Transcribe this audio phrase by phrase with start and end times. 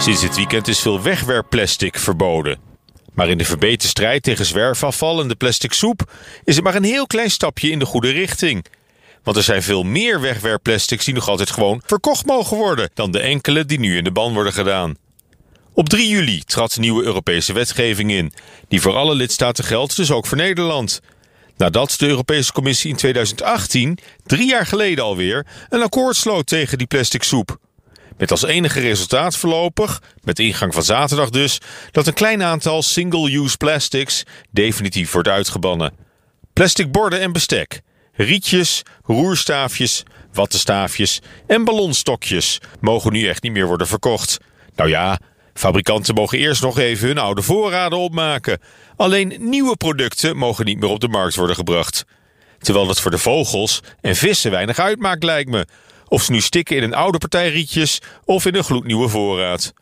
[0.00, 2.58] Sinds dit weekend is veel wegwerpplastic verboden.
[3.14, 6.12] Maar in de verbeterde strijd tegen zwerfafval en de plastic soep
[6.44, 8.64] is het maar een heel klein stapje in de goede richting.
[9.22, 13.20] Want er zijn veel meer wegwerpplastics die nog altijd gewoon verkocht mogen worden dan de
[13.20, 14.94] enkele die nu in de ban worden gedaan.
[15.72, 18.32] Op 3 juli trad nieuwe Europese wetgeving in,
[18.68, 21.00] die voor alle lidstaten geldt, dus ook voor Nederland.
[21.56, 26.86] Nadat de Europese Commissie in 2018, drie jaar geleden alweer, een akkoord sloot tegen die
[26.86, 27.58] plastic soep.
[28.20, 31.58] Met als enige resultaat voorlopig, met ingang van zaterdag dus,
[31.90, 35.92] dat een klein aantal single-use plastics definitief wordt uitgebannen.
[36.52, 37.80] Plastic borden en bestek,
[38.12, 44.38] rietjes, roerstaafjes, wattenstaafjes en ballonstokjes mogen nu echt niet meer worden verkocht.
[44.74, 45.18] Nou ja,
[45.54, 48.58] fabrikanten mogen eerst nog even hun oude voorraden opmaken.
[48.96, 52.04] Alleen nieuwe producten mogen niet meer op de markt worden gebracht.
[52.58, 55.66] Terwijl dat voor de vogels en vissen weinig uitmaakt lijkt me.
[56.10, 59.72] Of ze nu stikken in een oude partij rietjes of in een gloednieuwe voorraad.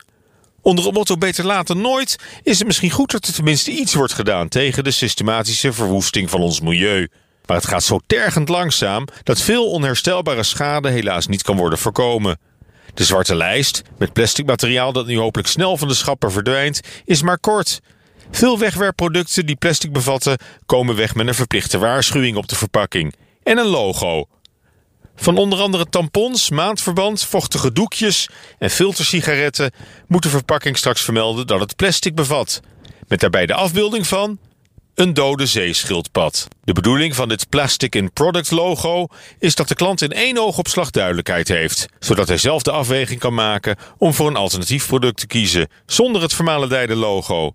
[0.61, 4.13] Onder het motto beter later nooit is het misschien goed dat er tenminste iets wordt
[4.13, 7.07] gedaan tegen de systematische verwoesting van ons milieu.
[7.45, 12.39] Maar het gaat zo tergend langzaam dat veel onherstelbare schade helaas niet kan worden voorkomen.
[12.93, 17.21] De zwarte lijst, met plastic materiaal dat nu hopelijk snel van de schapper verdwijnt, is
[17.21, 17.79] maar kort.
[18.31, 23.57] Veel wegwerpproducten die plastic bevatten, komen weg met een verplichte waarschuwing op de verpakking en
[23.57, 24.27] een logo.
[25.19, 29.71] Van onder andere tampons, maandverband, vochtige doekjes en filtersigaretten
[30.07, 32.59] moet de verpakking straks vermelden dat het plastic bevat.
[33.07, 34.39] Met daarbij de afbeelding van
[34.95, 36.47] een dode zeeschildpad.
[36.63, 39.07] De bedoeling van dit Plastic in Product logo
[39.39, 43.33] is dat de klant in één oogopslag duidelijkheid heeft, zodat hij zelf de afweging kan
[43.33, 47.53] maken om voor een alternatief product te kiezen, zonder het vermalendijde logo.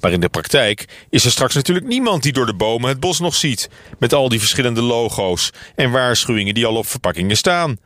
[0.00, 3.20] Maar in de praktijk is er straks natuurlijk niemand die door de bomen het bos
[3.20, 7.76] nog ziet, met al die verschillende logo's en waarschuwingen die al op verpakkingen staan.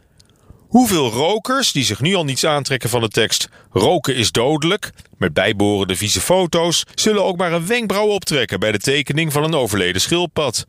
[0.68, 5.32] Hoeveel rokers die zich nu al niets aantrekken van de tekst roken is dodelijk, met
[5.32, 10.00] bijbehorende vieze foto's, zullen ook maar een wenkbrauw optrekken bij de tekening van een overleden
[10.00, 10.66] schildpad.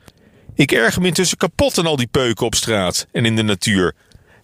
[0.55, 3.95] Ik erger me intussen kapot aan al die peuken op straat en in de natuur.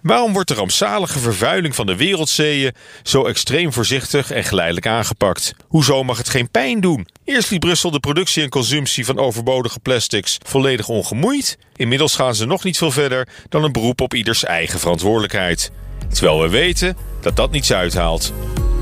[0.03, 5.53] Waarom wordt de rampzalige vervuiling van de wereldzeeën zo extreem voorzichtig en geleidelijk aangepakt?
[5.67, 7.07] Hoezo mag het geen pijn doen?
[7.23, 11.57] Eerst liet Brussel de productie en consumptie van overbodige plastics volledig ongemoeid.
[11.75, 15.71] Inmiddels gaan ze nog niet veel verder dan een beroep op ieders eigen verantwoordelijkheid.
[16.13, 18.33] Terwijl we weten dat dat niets uithaalt.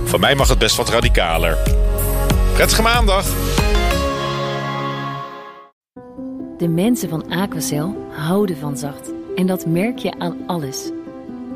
[0.05, 1.57] Van mij mag het best wat radicaler.
[2.53, 3.25] Prettige maandag!
[6.57, 9.11] De mensen van Aquacel houden van zacht.
[9.35, 10.91] En dat merk je aan alles.